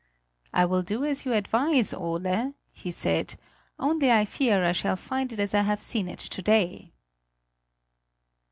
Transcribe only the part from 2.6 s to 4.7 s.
he said; "only I fear